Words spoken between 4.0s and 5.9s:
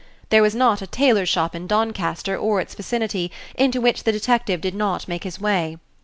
the detective did not make his way.